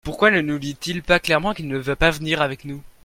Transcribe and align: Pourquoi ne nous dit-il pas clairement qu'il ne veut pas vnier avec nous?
Pourquoi 0.03 0.31
ne 0.31 0.41
nous 0.41 0.57
dit-il 0.57 1.03
pas 1.03 1.19
clairement 1.19 1.53
qu'il 1.53 1.67
ne 1.67 1.77
veut 1.77 1.95
pas 1.95 2.09
vnier 2.09 2.35
avec 2.39 2.65
nous? 2.65 2.81